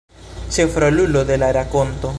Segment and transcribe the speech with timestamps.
[0.55, 2.09] Ĉefrolulo de la rakonto.